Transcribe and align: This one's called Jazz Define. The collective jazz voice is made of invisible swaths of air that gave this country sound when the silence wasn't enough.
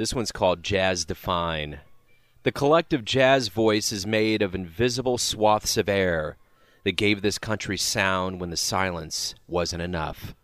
This 0.00 0.14
one's 0.14 0.32
called 0.32 0.62
Jazz 0.62 1.04
Define. 1.04 1.80
The 2.42 2.52
collective 2.52 3.04
jazz 3.04 3.48
voice 3.48 3.92
is 3.92 4.06
made 4.06 4.40
of 4.40 4.54
invisible 4.54 5.18
swaths 5.18 5.76
of 5.76 5.90
air 5.90 6.38
that 6.84 6.92
gave 6.92 7.20
this 7.20 7.36
country 7.36 7.76
sound 7.76 8.40
when 8.40 8.48
the 8.48 8.56
silence 8.56 9.34
wasn't 9.46 9.82
enough. 9.82 10.34